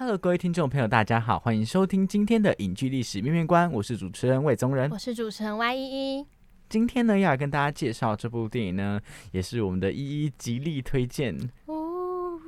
[0.00, 6.26] Hello，各位听众朋友，大家好，欢迎收听今天的影剧历史面面观，我是主持人魏宗仁，我是主持人 Y 依依。
[6.68, 9.00] 今天呢，要来跟大家介绍这部电影呢，
[9.32, 12.40] 也是我们的依依极力推荐哦。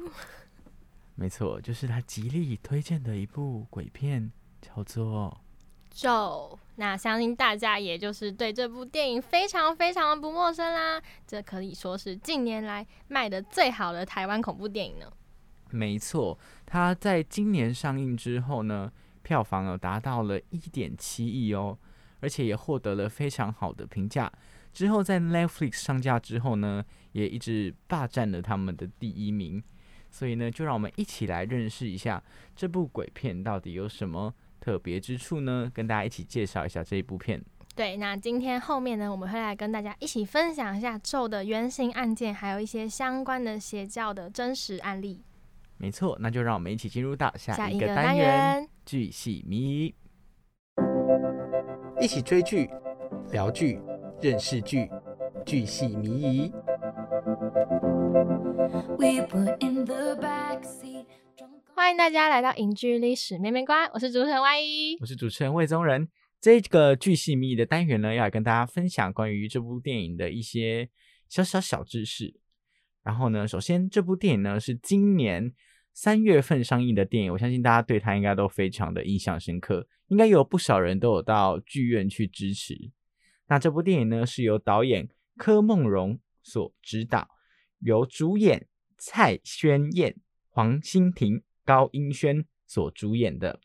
[1.16, 4.30] 没错，就是他极力推荐的一部鬼片，
[4.62, 5.36] 叫做
[6.02, 6.56] 《咒》。
[6.76, 11.02] 那相信大家也就是对这部电影非常非常的不陌生啦。
[11.26, 15.06] 这可以说是近年来卖的最好的台湾恐怖电影呢。
[15.72, 16.36] 没错，
[16.72, 21.76] 它在今年上映之后呢，票房有达到了一点七亿哦，
[22.20, 24.32] 而且也获得了非常好的评价。
[24.72, 29.60] 之后在 Netflix 上架之后呢，也一直霸占了他们的第一名。
[30.10, 32.22] 所以呢，就让我们一起来认识一下
[32.54, 35.68] 这部鬼片到底有什么特别之处呢？
[35.74, 37.42] 跟大家一起介绍一下这一部片。
[37.74, 45.20] 对，那今天后面呢，我们会来跟大家一起分享一下咒的原型案件，还有一些相关的邪教的真实案例。
[45.82, 49.94] 没错，那就让我们一起进入到下一个单元——剧系迷，
[51.98, 52.68] 一起追剧、
[53.32, 53.80] 聊剧、
[54.20, 54.90] 认识剧，
[55.46, 56.52] 剧系迷疑。
[61.74, 66.06] 欢迎大家来到影剧历史面面观，我是主持人 Y 一，我是主持人魏宗仁。
[66.42, 70.90] 这个剧系迷的单元呢，要来跟大家分享关于这部电影的一些
[71.30, 72.38] 小小小知识。
[73.02, 75.54] 然后呢，首先这部电影呢是今年。
[76.02, 82.90] 三月份上映的电影，我相信大家对它应该都非常的印象深刻，应该有不少人都有到剧院去支持。
[83.48, 87.28] 那这部电影呢，是由导演柯梦荣所指导，
[87.80, 88.66] 由主演
[88.96, 90.16] 蔡宣燕、
[90.48, 93.60] 黄欣婷、高英轩所主演的。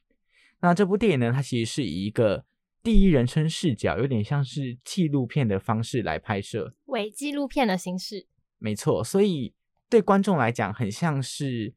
[0.59, 2.43] 那这部电影呢，它其实是以一个
[2.83, 8.27] 第一人称视角，有点像是纪录片的方式来拍摄，伪纪录片的形式。
[8.57, 9.53] 没错，所以
[9.89, 11.73] 对观众来讲，很像是。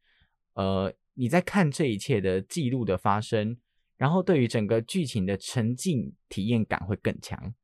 [0.59, 3.57] 呃，你在看这一切的记录的发生，
[3.97, 7.55] 然后对于整个剧情的沉浸体验感会更强。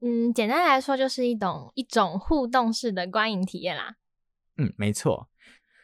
[0.00, 3.94] 嗯，简单来说就是一种一种互动式的观影体验啦。
[4.56, 5.28] 嗯，没错。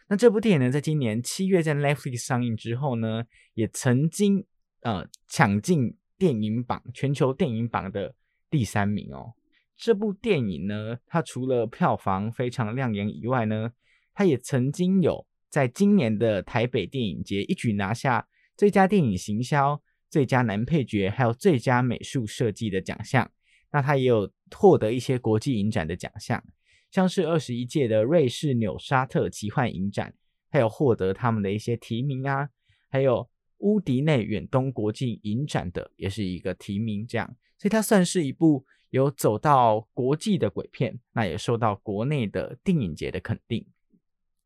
[0.09, 3.23] 那这部电影呢，在今年七月在 Netflix 上映之后呢，
[3.55, 4.45] 也曾经
[4.81, 8.17] 呃抢进电影榜全球电影榜的
[8.51, 9.35] 第三名哦。
[9.77, 13.71] 这部电影呢，它除了票房非常亮眼以外呢，
[14.13, 15.28] 它也曾经有。
[15.51, 18.27] 在今年的台北电影节一举拿下
[18.57, 23.31] 最佳电影行销、最佳男配角，还有最佳美术设计的奖项。
[23.71, 26.43] 那他也有获得一些国际影展的奖项，
[26.91, 30.15] 像是二十一届的瑞士纽沙特奇幻影展，
[30.51, 32.49] 还有获得他们的一些提名啊，
[32.89, 33.29] 还有
[33.59, 43.67] 乌迪内远东国际影展的也是一个提名，这样，所以它算是一部有走到国际的鬼片，那也受到国内的电影节的肯定。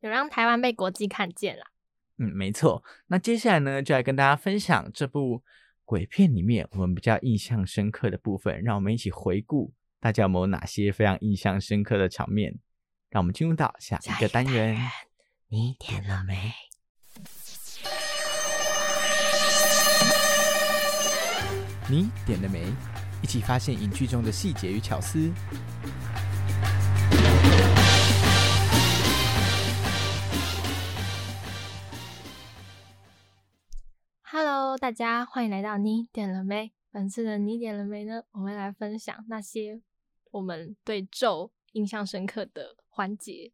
[0.02, 1.64] 有让台湾被国际看见了。
[2.18, 2.82] 嗯，没错。
[3.06, 5.42] 那接下来呢，就来跟大家分享这部
[5.84, 8.60] 鬼片里面我们比较印象深刻的部分。
[8.62, 12.58] 让我们一起回顾，大家有没有哪些非常印象深刻的场面？
[13.10, 14.76] 让我们进入到下一个单元。
[15.48, 16.52] 你点了没？
[21.88, 22.64] 你点了没？
[23.22, 25.30] 一起发现影剧中的细节与巧思。
[34.78, 36.72] 大家欢迎来到你点了没？
[36.90, 38.22] 本次的你点了没呢？
[38.32, 39.80] 我们来分享那些
[40.30, 43.52] 我们对咒印象深刻的环节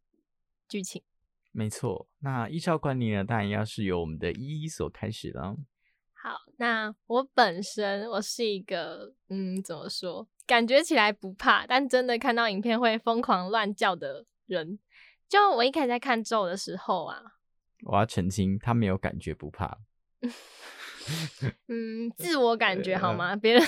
[0.67, 1.03] 剧情。
[1.51, 5.57] 没错，那依照惯例呢，当然要是由我们的一一所开始了。
[6.13, 10.27] 好，那我本身我是一个嗯，怎么说？
[10.45, 14.79] 感觉起来不怕，但真的看到影片会疯狂乱叫的人。
[15.27, 17.21] 就我一开始在看咒的时候啊，
[17.83, 19.79] 我要澄清，他没有感觉不怕。
[21.67, 23.35] 嗯，自我感觉好吗？
[23.35, 23.63] 别人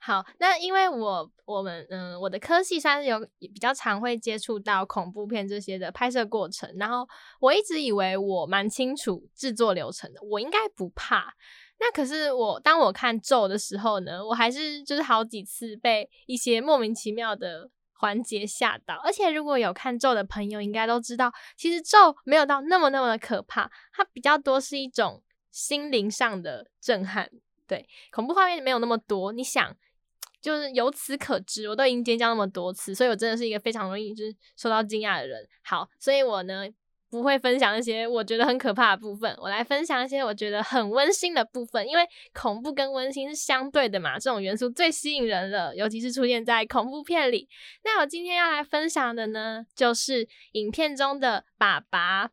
[0.00, 7.06] 好，那因为我我们嗯，我的科系算是有比较常会接触到恐怖片这些的拍摄过程，然后
[7.40, 11.34] 我一直以为我蛮清楚制作流程的，我应该不怕。
[11.78, 18.94] 那可是我当我看咒的时候呢，我还是就是好几次被一些莫名其妙的环节吓到。
[19.04, 25.22] 而且如果有看咒的朋友，应该都知道，其实咒没有到那么那么的可怕，它比较多是一种
[25.56, 27.30] 心灵上的震撼。
[27.66, 29.32] 对，恐怖画面没有那么多。
[29.32, 29.74] 你想，
[30.42, 34.24] 就是由此可知，我都已经尖叫那么多次，所以我真的是一个非常容易就
[34.56, 35.48] 受到惊讶的人。
[35.62, 36.68] 好，所以我呢。
[37.08, 41.88] 不会分享一些我觉得很可怕的部分，我来分享一些我觉得很温馨的部分。
[41.88, 42.04] 因为
[42.34, 47.48] 恐怖跟温馨是相对的嘛，这种元素最吸引人了，尤其是出现在恐怖片里。
[47.84, 52.28] 那我今天要来分享的呢，就是影片中的爸爸。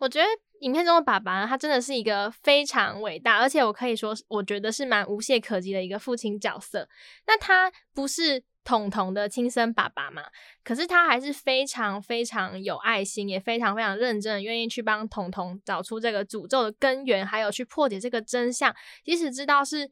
[0.00, 0.26] 我觉得
[0.60, 6.88] 影片中的爸爸，他真的是一个非常伟大，而且我可以说，我觉得是蛮无懈可击的一个父亲角色。
[7.26, 8.44] 那他不是。
[8.66, 10.24] 彤彤的亲生爸爸嘛，
[10.64, 18.74] 可是他还是非常非常有爱心，也非常非常认真，愿意去帮彤彤找出这个诅咒的根源，还有去破解这个真相。
[19.04, 19.88] 即使知道是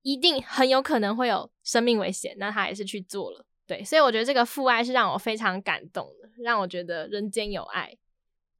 [0.00, 3.44] 一定很有可能会有生命危险，那他还是去做了。
[3.66, 7.94] 对，所以我觉得这个父爱是让我非常感动的，让我觉得人间有爱，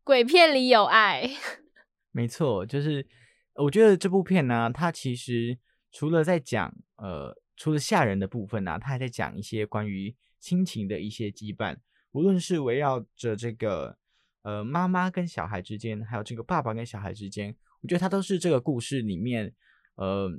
[0.07, 1.29] 鬼片里有爱。
[2.13, 3.05] 没错，就是
[3.55, 5.59] 我觉得这部片呢，它其实
[5.91, 7.37] 除了在讲呃。
[7.59, 11.75] 除了吓人的部分呢，它还在讲一些关于亲情的一些羁绊，
[12.13, 13.97] 无论是围绕着这个
[14.43, 19.55] 呃妈妈跟小孩之间，还有这个爸爸跟小孩之间，我觉得它都是这个故事里面
[19.95, 20.31] 呃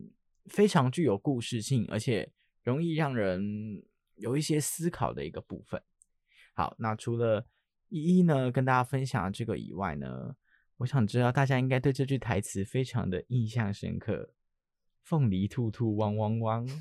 [0.46, 2.32] 非常具有故事性，而且
[2.62, 3.84] 容易让人
[4.18, 5.82] 有一些思考的一个部分。
[6.54, 7.48] 好，那除了
[7.90, 10.36] 一一呢跟大家分享这个以外呢，
[10.78, 14.34] 我想知道大家应该对这句台词非常的印象深刻。
[15.04, 16.66] 凤梨兔兔汪汪汪！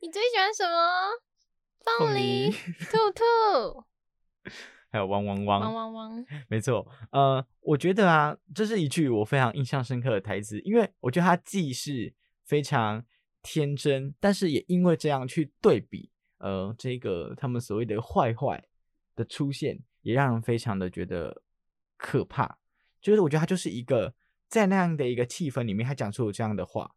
[0.00, 1.10] 你最喜欢什么？
[1.98, 3.84] 凤梨兔兔，
[4.92, 6.26] 还有汪汪汪汪汪汪！
[6.48, 12.14] 没错，呃，我觉得啊，这是一句我非常印象深刻的台词，因为我觉得它既是
[12.44, 13.04] 非常
[13.42, 18.62] 天真，但是也因为这样去对比，呃，这个他们所谓的坏坏
[19.14, 21.42] 的出现，也让人非常的觉得
[21.96, 22.58] 可怕。
[23.00, 24.14] 就是我觉得他就是一个。
[24.50, 26.90] 在那样的一个气氛里面，他讲出了这样的话，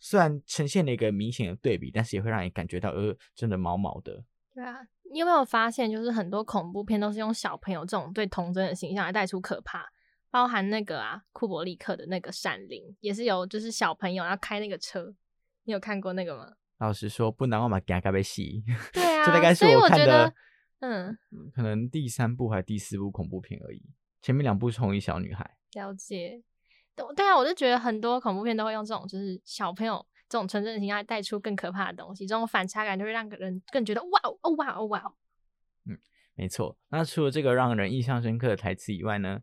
[0.00, 4.24] 虽然呈现了一个明显的对比，但是也会让你感觉到，呃，真的毛毛的。
[4.54, 4.78] 对啊，
[5.12, 9.86] 你有没有发现，就是很多恐怖片都是用小朋友这种对童真的形象来带出可怕，
[10.30, 15.14] 包含那个啊，库伯利克的那个《闪灵》，也是有就是小朋友要开那个车，
[15.64, 16.54] 你有看过那个吗？
[16.78, 18.64] 老实说，不难，我把给他被洗。
[18.94, 20.32] 对啊， 这大概是我看的，
[20.84, 23.82] 嗯，可能第三部还是第四部恐怖片而已，
[24.20, 25.56] 前面两部是同一小女孩。
[25.72, 26.42] 了解。
[26.94, 35.14] 对啊，我就觉得很多恐怖片都会用这种，就是小朋友这种纯真的形象带出更可怕的东西，这种反差感就会让人更觉得哇哦哇哦哇哦。
[35.86, 35.98] 嗯，
[36.34, 36.78] 没错。
[36.90, 39.40] 那除了这个让人印象深刻的台词以外呢，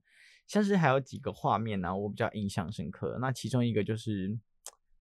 [0.47, 3.17] 像是还有几个画面呢，我比较印象深刻。
[3.19, 4.39] 那其中一个就是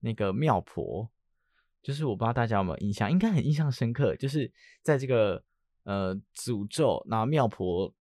[0.01, 1.09] 那个庙婆，
[1.81, 4.51] 就是我不知道大家有没有印象，应该很印象深刻，就是
[4.81, 5.41] 在这个
[5.83, 7.93] 呃诅咒，然后庙婆，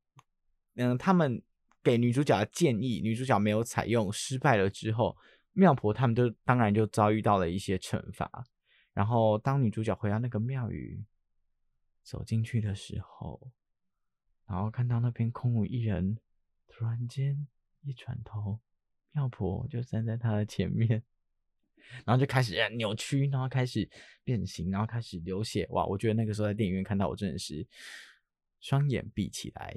[0.74, 1.42] 嗯，他们。
[1.82, 5.16] 给女主角的建议，女主角没有采用，失败了之后，
[5.54, 8.30] 庙婆他们就当然就遭遇到了一些惩罚。
[8.92, 11.02] 然后当女主角回到那个庙宇，
[12.02, 13.50] 走进去的时候，
[14.44, 16.18] 然后看到那边空无一人，
[16.68, 17.46] 突然间
[17.80, 18.60] 一转头，
[19.12, 21.02] 庙婆就站在她的前面，
[22.04, 23.88] 然后就开始扭曲，然后开始
[24.24, 25.66] 变形，然后开始流血。
[25.70, 25.84] 哇！
[25.86, 27.66] 我觉得那个时候在电影院看到，我真的是
[28.60, 29.76] 双眼闭起来。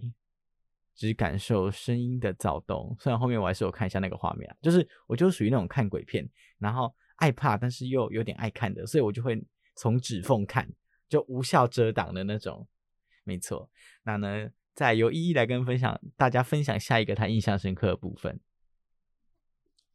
[0.96, 6.24] 只感受声音的躁动，虽然后面我还是有看一下那个画面，就是我就属于那种看鬼片，
[6.60, 9.44] 然后爱怕，但是又有点爱看的，所以我就会
[9.76, 10.72] 从指缝看，
[11.10, 12.68] 就无效遮挡的那种。
[13.24, 13.68] 没错，
[14.04, 18.40] 那呢，再由一一来跟分享，大家分享下一个他印象深刻的部分。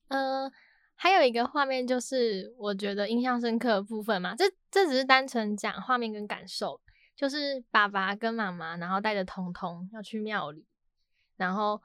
[0.09, 0.51] 呃，
[1.01, 6.81] 还有一个画面就是我觉得印象深刻的部分嘛，这这只是单纯讲画面跟感受，
[7.15, 10.67] 就是爸爸跟妈妈，然后带着彤彤要去庙里。
[11.37, 11.81] 然后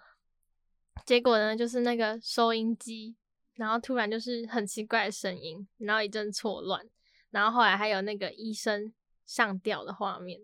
[1.06, 3.16] 结果呢，就是那个收音机，
[3.54, 6.84] 然后突然就是很奇怪的声音，然后一阵错乱，
[7.30, 8.92] 然后后来还有那个医生
[9.28, 10.42] 上吊的画面。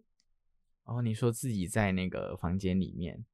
[0.83, 3.25] 哦，你说自己在那个房间里面，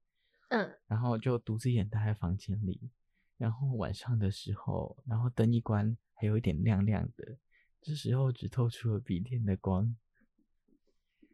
[0.47, 2.89] 嗯，然后就独自一人待在房间里，
[3.37, 7.37] 然后晚上的时候，然后灯一关，还有一点亮亮的，
[7.81, 9.95] 这时候只透出了笔电的光，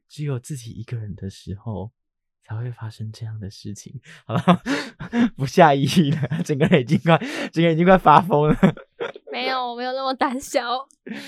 [0.08, 1.92] 只有自己一个人的时候。
[2.44, 4.02] 才会发生这样的事情。
[4.26, 4.42] 好了，
[5.38, 7.18] 不下意义了，整个人已经快，
[7.54, 8.56] 整个人已经快发疯了。
[9.32, 10.60] 没有，我没有那么胆小。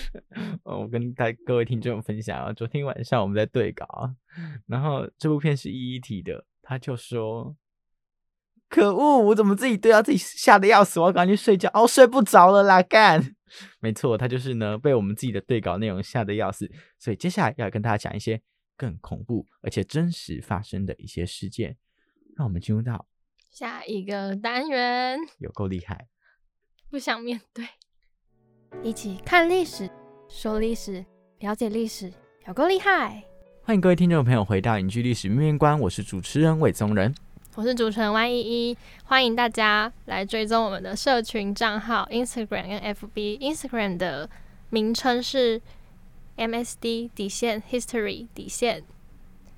[0.65, 4.13] 呃我跟大各位听众分享啊，昨天晚上我们在对稿啊，
[4.65, 7.55] 然后这部片是一一提的，他就说
[8.73, 13.35] ：“可恶，我怎么自己对到自己吓得要死，我要赶紧去睡觉，哦，睡不着了啦，干！”
[13.79, 18.41] 没错，他就是呢被我们自己的对稿内容吓得要死，所以接下来要跟大家讲一些
[18.75, 21.77] 更恐怖而且真实发生的一些事件，
[22.35, 23.05] 让我们进入到
[23.51, 26.07] 下一个单元，有够厉害。
[26.89, 27.67] 不想面对，
[28.81, 29.87] 一起看历史，
[30.27, 31.05] 说历史，
[31.37, 32.11] 了解历史，
[32.47, 33.23] 有够厉害！
[33.61, 37.13] 欢迎各位听众朋友回到《影剧历史面面观》，我是主持人魏宗仁。
[37.55, 43.37] 我是主持人 Y 一一，欢迎大家来追踪我们的社群账号 Instagram 跟 FB。
[43.37, 44.27] Instagram 的
[44.71, 45.61] 名称是
[46.35, 48.83] MSD 底线 History 底线。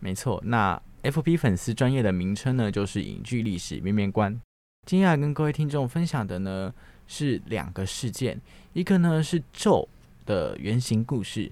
[0.02, 4.38] 没错，那 FB 粉丝专业的名称呢，就是影剧历史面面观。
[4.86, 6.74] 今天要跟各位听众分享的呢
[7.08, 8.42] 是两个事件，
[8.74, 9.88] 一个呢是咒
[10.26, 11.50] 的原型故事，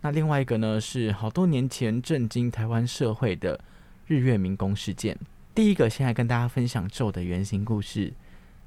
[0.00, 3.60] 那另外一个呢是好多年前震惊台湾社会的
[4.08, 5.16] 日月民工事件。
[5.54, 8.12] 第一个，先来跟大家分享咒的原型故事。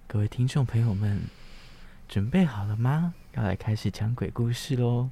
[0.07, 1.19] 各位听众朋友们，
[2.07, 3.13] 准备好了吗？
[3.33, 5.09] 要来开始讲鬼故事喽。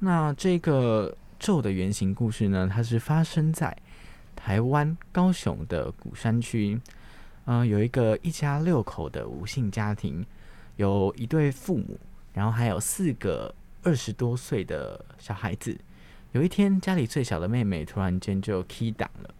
[0.00, 3.74] 那这个咒的原型故事呢，它是发生在
[4.36, 6.78] 台湾高雄的古山区。
[7.46, 10.22] 嗯、有一个一家六口的无姓家庭，
[10.76, 11.98] 有一对父母，
[12.34, 15.78] 然后还有四个二十多岁的小孩子。
[16.32, 19.34] 有一天，家里最小的妹妹突然间就 key 档了。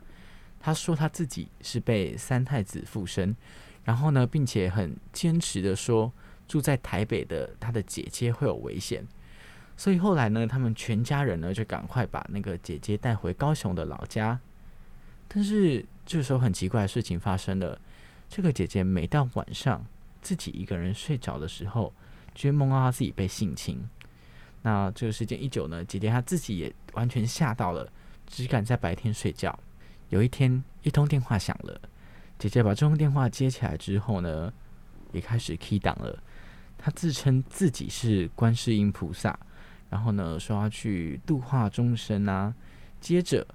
[0.67, 3.37] 他说他自己是被三太子附身，
[3.85, 6.13] 然后呢，并且很坚持的说
[6.49, 9.07] 住在台北的他的姐姐会有危险。
[9.77, 14.41] 所以后来呢，他们全家人呢就赶快把那个姐姐带回高雄的老家。
[15.29, 17.81] 但是这时候很奇怪的事情发生了，
[18.29, 19.87] 这个姐姐每到晚上
[20.21, 21.95] 自己一个人睡着的时候，
[22.35, 23.89] 就会梦到她自己被性侵。
[24.63, 27.89] 那这个时间一久呢，姐姐她自己也完全吓到了，
[28.27, 29.57] 只敢在白天睡觉。
[30.09, 31.81] 有一天，一通电话响了，
[32.39, 34.53] 姐姐把这通电话接起来之后呢，
[35.13, 36.17] 也开始 key 档了。
[36.79, 39.39] 她自称自己是观世音菩萨，
[39.91, 42.55] 然后呢说要去度化众生啊，
[43.01, 43.47] 接着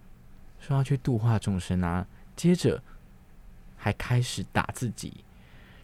[0.60, 2.06] 说要去度化众生啊，
[2.36, 2.82] 接着
[3.78, 5.24] 还开始打自己。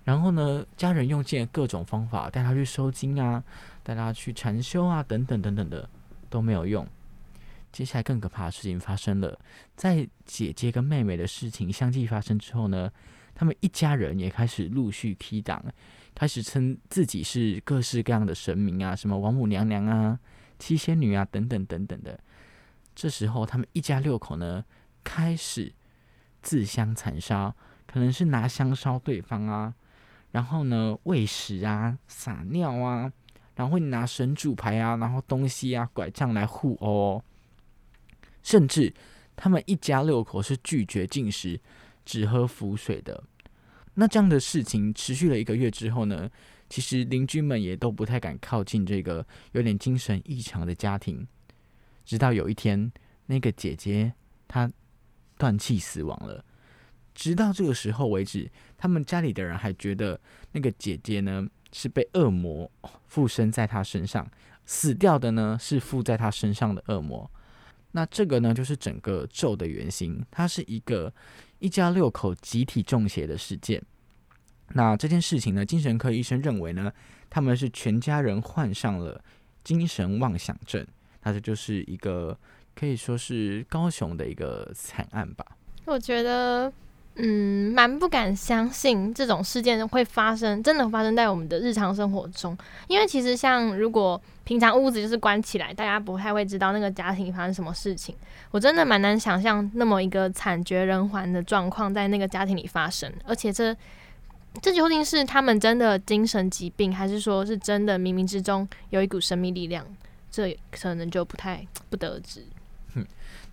[0.04, 3.44] 然后呢，家人用尽各种方法带她去收经啊，
[3.84, 5.88] 带她去禅修啊，等等等等的
[6.30, 6.86] 都没有用。
[7.72, 9.40] 接下来更可怕的事情发生了，
[9.76, 12.92] 在姐姐跟妹妹的事情相继发生之后呢，
[13.36, 15.64] 他们一家人也开始陆续 key 档，
[16.16, 20.18] 开始称自己是各式各样的神明啊，什么王母娘娘啊、
[20.58, 22.20] 七仙女啊等等等等的。
[22.96, 24.66] 这时候，他们一家六口呢，
[25.04, 25.72] 开始
[26.42, 27.54] 自相残杀，
[27.86, 29.76] 可能是拿香烧对方啊，
[30.32, 33.12] 然后呢喂食啊、撒尿啊，
[33.56, 37.24] 然后会拿神主牌啊，然后东西啊、拐杖来互殴。
[38.48, 38.94] 甚至
[39.36, 41.60] 他们一家六口是拒绝进食，
[42.06, 43.22] 只喝浮水的。
[43.96, 46.30] 那这样的事情持续了一个月之后呢，
[46.70, 51.28] 其实邻居们也都不太敢靠近这个有点精神异常的家庭。
[52.06, 52.90] 直到有一天，
[53.26, 54.14] 那个姐姐
[54.48, 54.72] 她
[55.38, 56.46] 断气死亡了。
[57.14, 60.18] 直到这个时候为止，他们家里的人还觉得
[60.54, 62.72] 那个姐姐呢是被恶魔
[63.08, 64.26] 附身在她身上，
[64.66, 67.30] 死掉的呢是附在她身上的恶魔。
[67.92, 71.12] 那这个呢，就是整个咒的原型，它是一个
[71.60, 73.82] 一家六口集体中邪的事件。
[74.74, 76.92] 那这件事情呢，精神科医生认为呢，
[77.30, 79.24] 他们是全家人患上了
[79.64, 80.86] 精神妄想症。
[81.24, 82.38] 那这就是一个
[82.76, 85.46] 可以说是高雄的一个惨案吧。
[85.86, 86.72] 我觉得，
[87.20, 92.56] 嗯，蛮不敢相信这种事件会发生，真的发生在我们的日常生活中。
[92.88, 98.16] 因为其实像如果平常屋子就是关起来，大家不太会知道那个家庭发生什么事情。
[98.52, 103.76] 我真的蛮难想象那么一个惨绝人寰的状况在那个家庭里发生，而且这
[104.62, 109.84] 这究竟是他们真的精神疾病，还是说是真的冥冥之中有一股神秘力量？
[110.30, 112.46] 这可能就不太不得而知。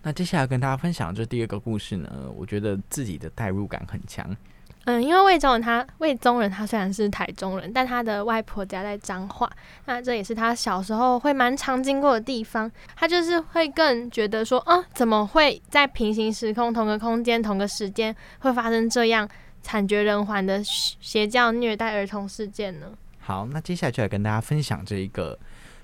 [0.05, 4.23] 那接下来跟大家分享这第二个故事呢，我觉得自己的代入感很强。
[4.83, 9.51] 嗯，因为魏宗仁他魏宗仁他虽然是台中人，但他的外婆家在彰化，
[9.85, 12.71] 那这也是他小时候会蛮常经过的地方。
[12.95, 19.27] 他就是会更觉得说，啊，怎么会在平行时空、同个空间、同个时间会发生这样
[19.63, 22.91] 惨绝人寰的邪教虐待儿童事件呢？
[23.17, 25.39] 好，那接下来就来跟大家分享这一个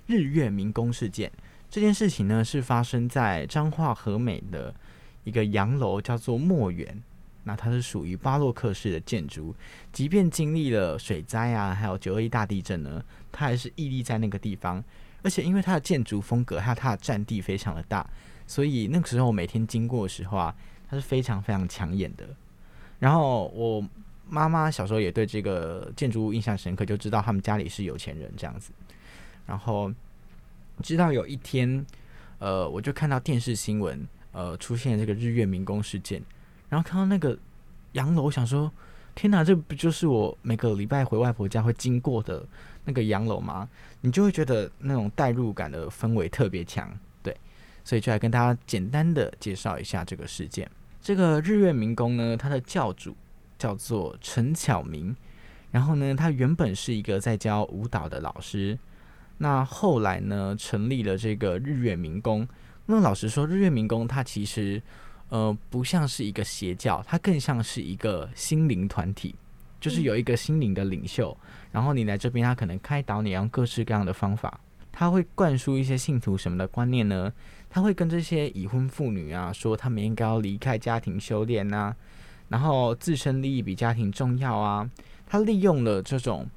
[0.05, 1.31] 日月民工事件。
[1.71, 4.75] 这件事情呢，是发生在彰化和美的
[5.23, 7.01] 一个洋楼叫做墨园，
[7.45, 9.55] 那它是属于巴洛克式的建筑，
[9.93, 13.01] 即便经历了水灾啊，还有九二一大地震呢，
[13.31, 14.83] 它还是屹立在那个地方。
[15.23, 18.05] 而且因为它的建筑风格还有它的占地非常的大，
[18.45, 20.53] 所以那个时候我每天经过的时候啊，
[20.89, 22.27] 它是非常非常抢眼的。
[22.99, 23.81] 然后我
[24.27, 28.73] 妈妈小时候也对这个建筑物印象深刻，就知道他们家里是有钱人这样子。
[29.45, 29.89] 然后
[30.81, 31.85] 直到有一天，
[32.39, 36.21] 呃，我就看到电视新闻，呃，出现这个日月民工事件，
[36.69, 37.37] 然后看到那个
[37.93, 38.71] 洋楼，想说：
[39.13, 42.45] 天哪，这不就是我每个礼拜回外婆家会经过的
[42.85, 43.69] 那个洋楼吗？
[44.01, 47.35] 你就会觉得那种代入感的氛围特别强，对，
[47.83, 50.69] 所以就来跟大家简单的介绍一下这个事件。
[51.01, 53.15] 这个日月民工呢，他的教主
[53.57, 55.15] 叫做陈巧明，
[55.71, 58.77] 然后呢，他原本是一个在教舞蹈的老师。
[59.43, 62.47] 那后来呢，成立了这个日月民工。
[62.85, 64.79] 那老实说，日月民工它其实
[65.29, 69.33] 呃不像是一个邪教，它更像是一个心灵团体，
[69.79, 71.35] 就是有一个心灵的领袖。
[71.71, 74.59] 然后你来这边，他可能开导你，用各式各样的方法，
[74.91, 77.33] 他会灌输一些信徒什么的观念呢？
[77.67, 81.95] 他会跟这些已婚妇女啊说，他们应该要离开家庭修炼呐，
[82.47, 84.87] 然后自身利益比家庭重要啊。
[85.25, 86.47] 他利用了这种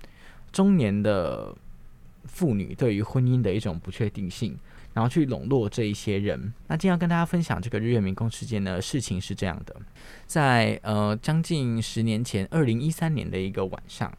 [0.53, 1.57] 中年的。
[2.25, 4.59] 妇女对于婚姻的一种不确定性，
[4.93, 6.53] 然后去笼络这一些人。
[6.67, 9.77] 那今天要跟大家分享这个日月民工事件呢，事情是这样的：
[10.27, 14.13] 在呃将近十年前，二零一三年的一个晚上，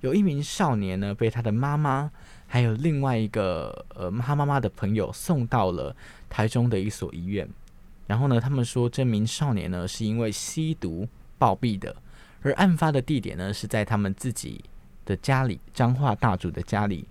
[0.00, 2.10] 有一名少年呢被他的妈妈
[2.46, 5.94] 还有另外一个呃他妈妈的朋友送到了
[6.30, 7.48] 台中的一所医院。
[8.06, 11.94] 然后呢，他们说这名少年呢是因为吸毒暴毙的，
[12.40, 14.64] 而案发的地点呢是在他们自己
[15.04, 17.06] 的家里，彰化大主的家里。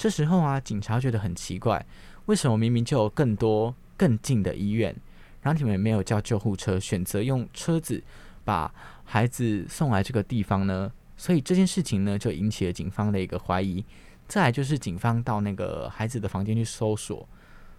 [0.00, 1.84] 这时候啊，警察觉得很奇怪，
[2.24, 4.96] 为什么明明就有更多更近的医院，
[5.42, 8.02] 然后你们没有叫救护车，选择用车子
[8.42, 10.90] 把孩子送来这个地方呢？
[11.18, 13.84] 所以这件事情呢，就引起了警方的一个怀疑。
[14.26, 17.28] 再来就是警方到那个孩子的房间去搜索，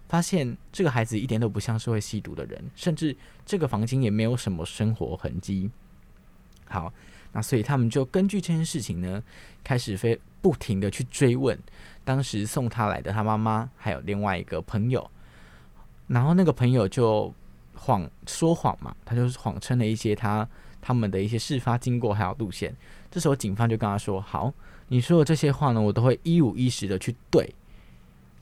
[0.08, 5.68] 发现这个孩子一点都不像是会吸毒的人，甚至这个房间也没有什么生活痕迹。
[6.68, 6.94] 好，
[7.32, 9.20] 那所以他们就根据这件事情呢，
[9.64, 11.58] 开始非不停的去追问。
[12.04, 15.10] 当时送他来的他妈妈还有另外一个朋友，
[16.08, 17.32] 然后那个朋友就
[17.74, 20.46] 谎说谎嘛，他就是谎称了一些他
[20.80, 22.74] 他们的一些事发经过还有路线。
[23.10, 24.52] 这时候警方就跟他说：“好，
[24.88, 27.54] 你说的这些话呢，我都会一五一十的去对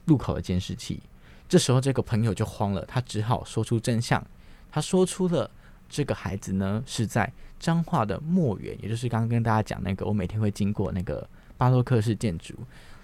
[0.07, 1.01] 路口的监视器。”
[1.49, 4.25] 这时候这个朋友就慌了，他只好说出真相。
[4.71, 5.51] 他说出了
[5.89, 12.55] 这个孩子呢是在彰化的墨园，也就是刚刚跟大家讲那个我每天会经过那个巴洛克式建筑。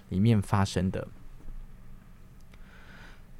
[0.09, 1.07] 里面发生的。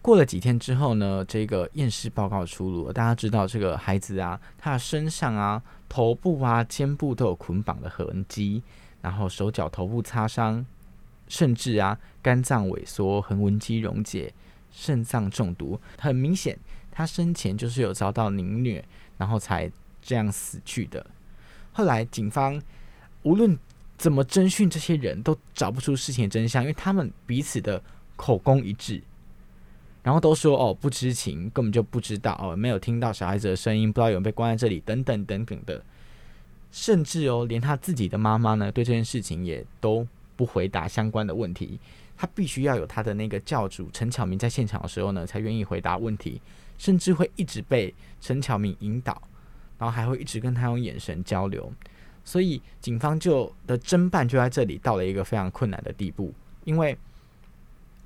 [0.02, 2.94] 过了几天之后呢，这个验尸报告出炉了。
[2.94, 8.64] 大家知道，这个孩子啊，他的身上啊、头部啊、肩部都有捆绑的痕迹，
[9.02, 10.66] 然后手脚、头部擦伤，
[11.28, 14.34] 甚至啊，肝脏萎缩、横纹肌溶解、
[14.72, 16.58] 肾脏中毒，很明显，
[16.90, 18.86] 他生前就是有遭到凌虐，
[19.18, 19.70] 然后才
[20.02, 21.06] 这样死去的。
[21.74, 22.62] 后来警方
[23.24, 23.58] 无论。
[23.98, 27.82] 怎么侦讯这些人都找不出事情的真相，因为他们彼此的
[28.16, 29.02] 口供一致，
[30.04, 35.84] 然后都说哦不知情，根本就不知道哦，没有听到小孩子的声音，不知道有人被关在这里，等等等等的，
[36.72, 41.80] 甚至哦连他自己的妈妈呢，对这件事情也都不回答相关的问题，
[42.16, 46.40] 他必须要有他的那个教主陈巧明在现场的时候呢，才愿意回答问题，
[46.78, 49.20] 甚至会一直被陈巧明引导，
[49.80, 51.74] 然后还会一直跟他用眼神交流。
[52.28, 56.34] 所以警方就的侦办就在这里到了一个非常困难的地步，
[56.66, 56.98] 因为，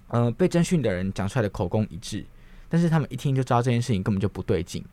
[0.09, 2.23] 呃，被侦讯的人讲出来的口供一致，
[2.69, 4.85] 但是他们一听就知道这件事情根本就不对劲，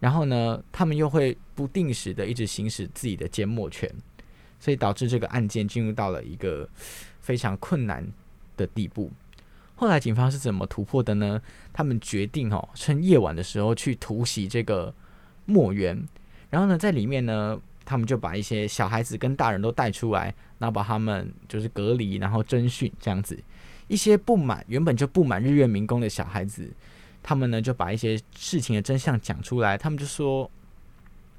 [0.00, 3.94] 然后呢，他们又会不定时的一直行使自己的缄默权，
[4.58, 6.66] 所以导致这个案件进入到了一个
[7.20, 8.02] 非常困难
[8.56, 9.12] 的地步。
[9.74, 11.38] 后来警方是怎么突破的呢？
[11.74, 14.94] 他们决定哦，趁夜晚的时候去突袭这个
[15.44, 16.02] 墨园，
[16.48, 17.60] 然后呢，在里面呢。
[17.86, 23.38] 他们就把一些小孩子跟大人都带出来，然后把他们就是隔离，然后征讯这样子。
[23.86, 26.70] 一些不满原本就不满日月民工的小孩子，
[27.22, 29.78] 他们呢就把一些事情的真相讲出来。
[29.78, 30.50] 他们就说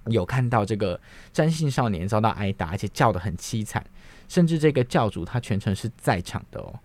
[0.06, 1.00] 有看到这个
[1.32, 3.86] 詹姓少年遭到挨打，而且叫得很凄惨，
[4.28, 6.80] 甚至这个教主他全程是在场的哦。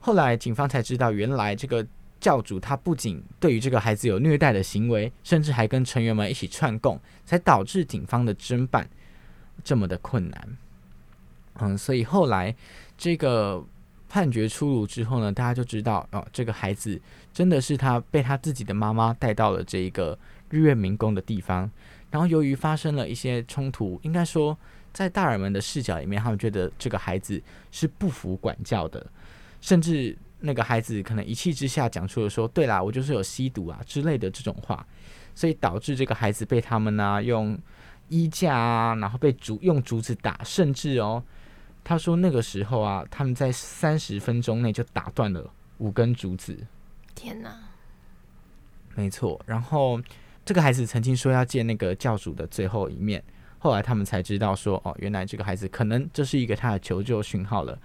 [0.00, 1.86] 后来警方才知道，原来这个。
[2.20, 8.88] 教主他不仅对于这个孩子有虐待的行为，甚至还跟成员们一起串供，才导致警方的侦办
[9.64, 10.58] 这么的困难。
[11.54, 12.54] 嗯，所以后来
[12.96, 13.64] 这个
[14.08, 17.00] 判决出炉之后呢，大家就知道哦，这个孩子
[17.32, 20.18] 真的是他被他自己的妈妈带到了这一个
[20.50, 21.70] 日月明宫的地方。
[22.10, 24.56] 然后由于发生了一些冲突，应该说
[24.92, 29.06] 在大人们的视角里面，他们觉得这个孩子是不服管教的，
[29.60, 34.86] 甚至那个孩子可能一气之下讲出了说：“对啦，我就是有吸毒啊之类的这种话。”
[35.34, 37.58] 所以导致这个孩子被他们呢用
[38.08, 41.22] 衣架啊，然后被竹用竹子打，甚至哦，
[41.84, 45.48] 他说那个时候啊，他们在三十分钟内就打断了
[45.78, 46.58] 五根竹子。
[47.14, 47.56] 天哪！
[48.96, 50.00] 没错，然后
[50.44, 53.22] 这个孩子曾经说要见那个教主的最后一面，
[53.60, 57.78] 后来他们才知道说，哦，原来这个孩子可能这是一个他的求救讯号了。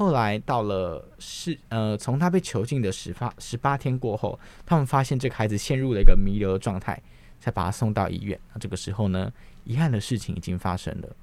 [0.00, 6.98] 后来到了是呃，从他被囚禁的十八十八天过后，他们发现这个孩子陷入了一个弥留的状态，
[7.38, 8.40] 才把他送到医院。
[8.54, 9.30] 那这个时候呢，
[9.64, 11.16] 遗憾的事情已经发生了，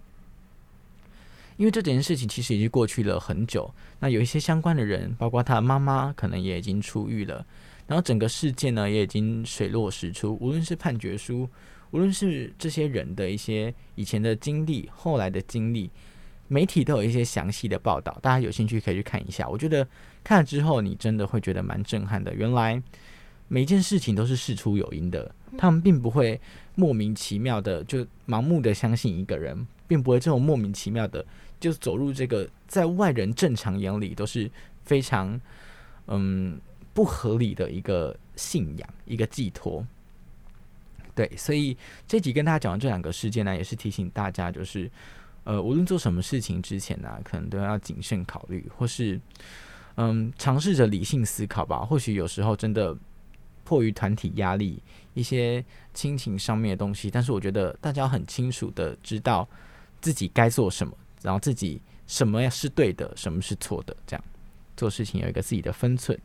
[1.55, 3.73] 因为这件事情其实已经过去了很久。
[3.99, 7.43] 那有一些相关的人，包括他的妈妈，可能也已经出狱了。
[7.87, 10.37] 然后整个事件呢，也已经水落石出。
[10.39, 11.49] 无论是判决书，
[11.89, 15.89] 无论是这些人的一些以前的经历、后来的经历，
[16.47, 18.17] 媒体都有一些详细的报道。
[18.21, 19.47] 大家有兴趣可以去看一下。
[19.47, 19.88] 我觉得
[20.23, 22.33] 看了之后，你真的会觉得蛮震撼的。
[22.33, 22.81] 原来
[23.47, 26.39] 每一件事情都是事出有因的，他们并不会
[26.75, 31.25] 莫名其妙的就盲目的相信一个人，并不会这种莫名其妙的
[31.60, 34.49] 就走入这个在外人正常眼里都是
[34.83, 35.39] 非常
[36.07, 36.60] 嗯。
[36.93, 39.86] 不合理的一个信仰，一个寄托。
[41.13, 44.89] 对，所以这集跟大家讲的这两个事件呢，也是提醒大家，就是
[45.47, 49.17] 呃，无论做什么事情之前呢，可能都要谨慎考虑，或是
[49.95, 51.86] 嗯，尝试着理性思考吧。
[51.86, 52.93] 或许有时候真的
[53.63, 54.83] 迫于团体压力，
[55.13, 59.47] 一些亲情上面的东西，但是我觉得大家很清楚的知道
[60.01, 64.23] 自己该做什么，然后自己什么是对的，什么是错的，这样
[64.75, 66.19] 做事情有一个自己的分寸。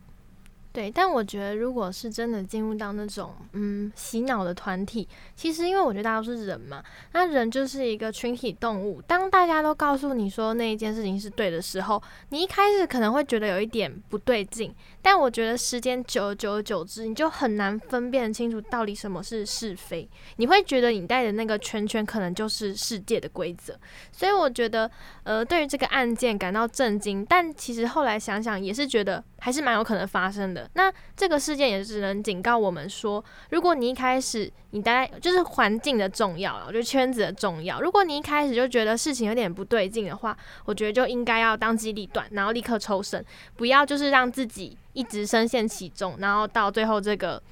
[0.72, 5.06] 对，但我觉得，如果是真的进入到那种嗯洗脑的团体，
[5.36, 6.82] 其实因为我觉得大家都是人嘛，
[7.12, 9.02] 那人就是一个群体动物。
[9.02, 20.08] 当大家都告诉你说那一件事情是对的时候，你一开始可能会觉得有一点不对劲，但我觉得时间久而久而久之，你就很难分辨清楚到底什么是是非。
[20.36, 23.78] 你会觉得你带的那个圈圈可能就是世界的规则。
[24.10, 24.90] 所以我觉得，
[25.24, 30.70] 呃，对于这个案件感到震惊，但其实后来想想也是觉得还是蛮有可能发生的。
[30.74, 37.80] 那这个事件也只能警告我们说，如果你一开始你待就是环境的重要，我觉得圈子的重要。
[37.80, 43.24] 如果你一开始就觉得事情有点不对劲的话，我觉得就应该要当机立断，然后立刻抽身，
[43.56, 47.42] 不要就是让自己一直深陷其中，然后到最后这个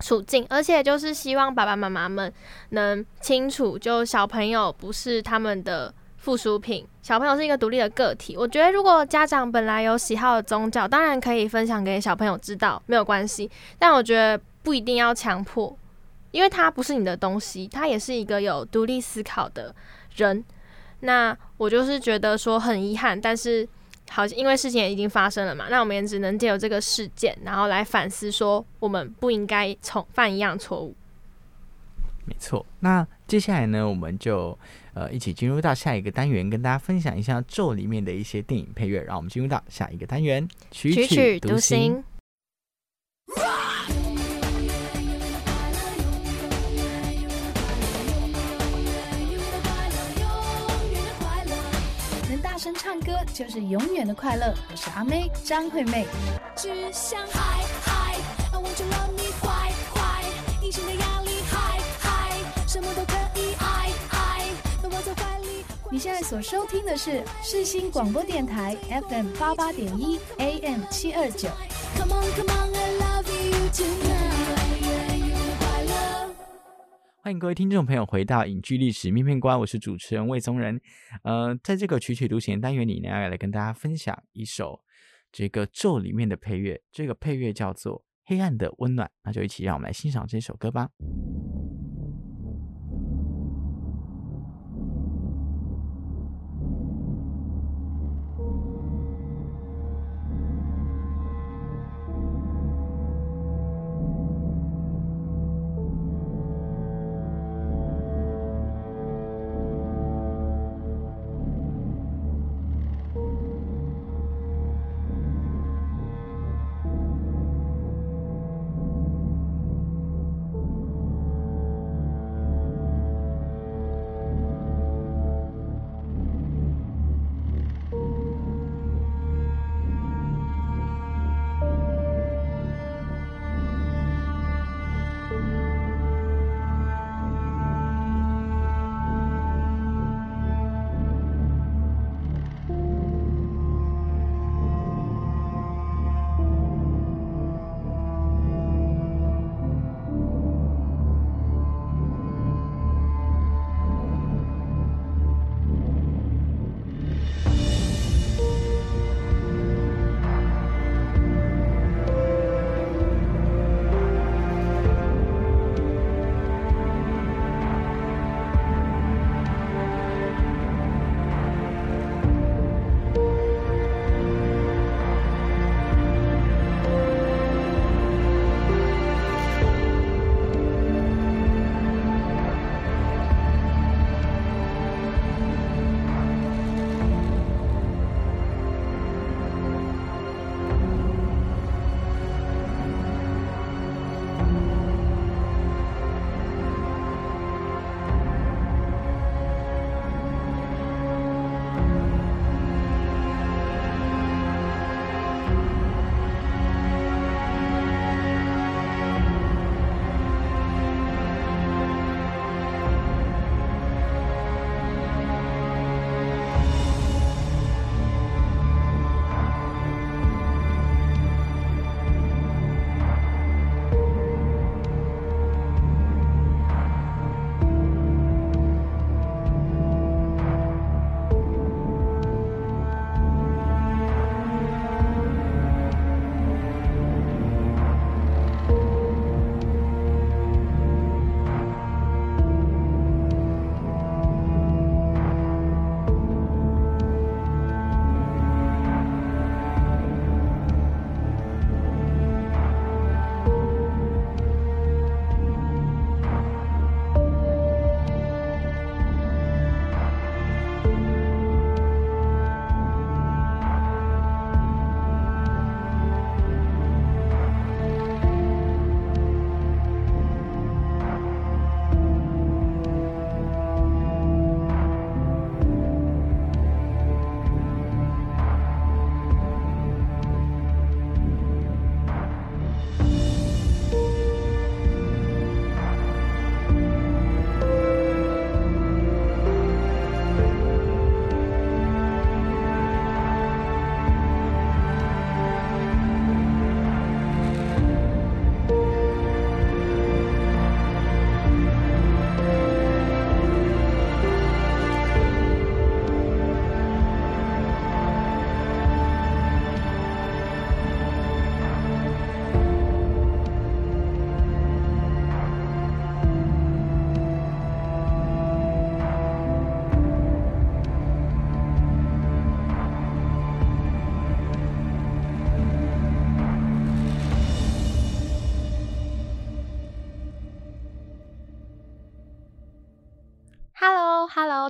[0.00, 0.46] 处境。
[0.50, 2.30] 而且就是希望爸爸妈妈们
[2.70, 5.94] 能清楚，就小朋友不是他们的。
[6.26, 8.36] 附属品，小朋友是一个独立的个体。
[8.36, 13.48] 我觉得，如果家长本来有喜好的宗教，当然可以分享给小朋友知道，没有关系。
[13.78, 15.78] 但我觉得不一定要强迫，
[16.32, 19.72] 因为他不是你的东西，他也是一个有独立思考的
[20.16, 20.44] 人。
[20.98, 23.64] 那我就是觉得说很遗憾，但是
[24.10, 30.92] 好，因为事情也已经发生了嘛，那我们也只能借由这个事件，然后来反思说，我们不应该重犯一样错误。
[32.28, 34.58] 没错，那接下来呢，我们就
[34.94, 39.00] 呃一起进入到下一个单元，跟大家分享一下《咒》里面的一些电影配乐。
[39.02, 42.02] 让我们进入到下一个单元，曲曲独行。
[52.28, 54.52] 能大声唱歌就是永远的快乐。
[54.68, 56.04] 我是阿妹张惠妹。
[60.68, 61.05] 你
[66.06, 68.76] 现在所收听的是世新广播电台
[69.10, 71.48] FM 八八点一 AM 七二九。
[77.20, 80.80] 欢迎各位听众朋友回到影剧历史面面观，我是主持人魏宗仁。
[81.24, 84.80] 呃，在这个曲曲独行单元里呢，要来跟大家分享一首
[85.32, 90.88] 这个咒里面的配乐，这个配乐叫做《黑暗的温暖》，那就一起让我们来欣赏这首歌吧。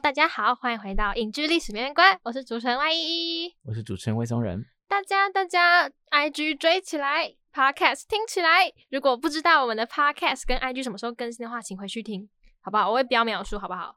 [0.07, 3.55] 大家好，欢迎回到影剧历史面观，我是主持人 Y 依依。
[3.65, 4.65] 我是主持人魏松仁。
[4.87, 8.73] 大家大家，IG 追起来，Podcast 听起来。
[8.89, 12.29] 如果不知道我们的 Podcast 跟 IG 什么时候更新的话，请回去听，
[12.61, 12.89] 好不好？
[12.89, 13.97] 我会标描述，好不好？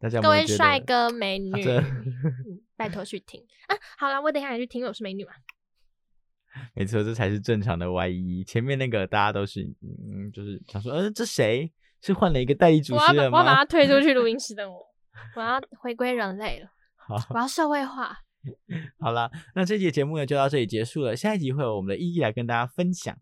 [0.00, 1.52] 大家有各位帅哥美女，
[2.74, 3.76] 拜托去听啊！
[3.98, 5.30] 好了，我等一下也去听，我是美女嘛。
[6.74, 8.42] 没错，这才是正常的 Y 一。
[8.42, 13.38] 前面那个大家都是嗯，就是想说，呃、这谁是换了一个代理主我要把持人吗？
[13.38, 14.84] 我要把他推出去录音室等我，
[15.34, 18.18] 我要回归人类了， 好，我要社会化。
[19.00, 21.16] 好啦，那这期节目呢就到这里结束了。
[21.16, 23.16] 下一集会有我们的依依来跟大家分享，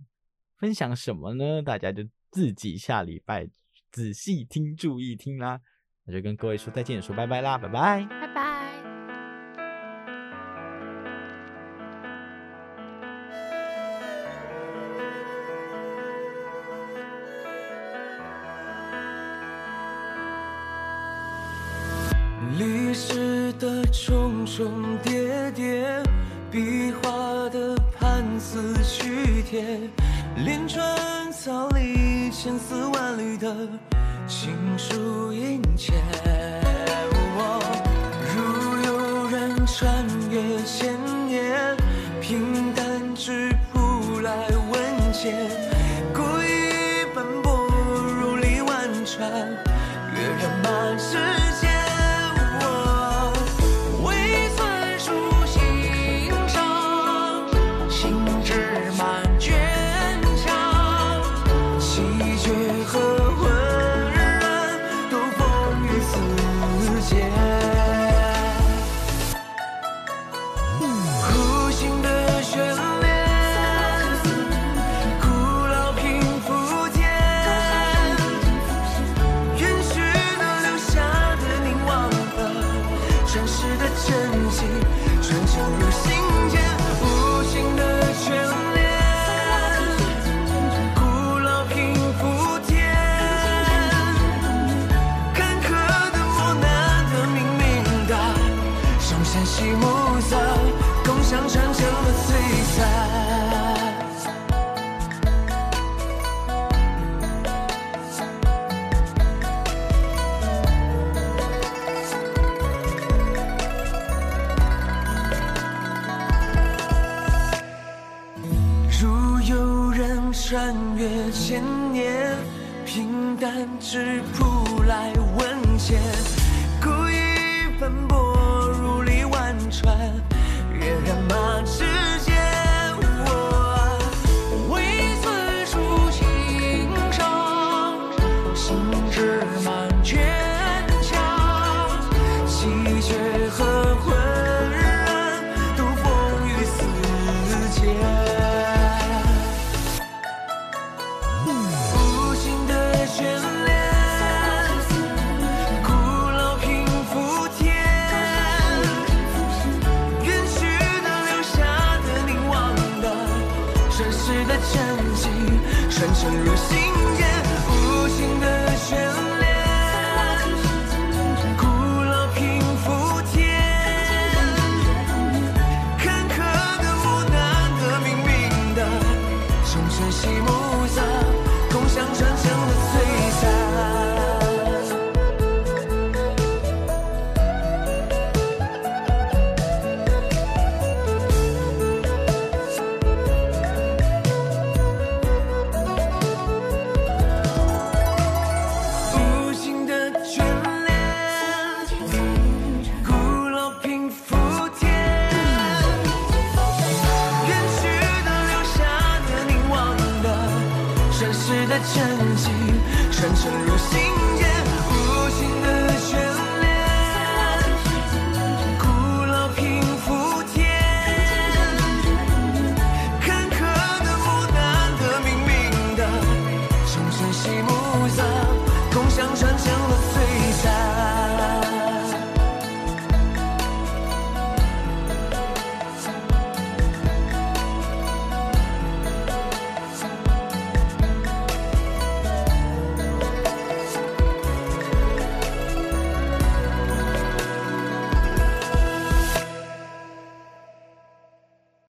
[0.59, 1.63] 分享什么呢？
[1.63, 3.49] 大家就自己下礼拜
[3.91, 5.61] 仔细听、注意听啦。
[6.05, 8.05] 那就跟各位说再见，说拜拜啦，拜拜。
[8.05, 8.44] 拜拜。
[24.57, 26.01] 重叠叠，
[26.49, 29.81] 壁画的判词虚贴，
[30.45, 30.81] 连春
[31.33, 33.53] 草里千丝万缕的
[34.29, 35.93] 情书殷切。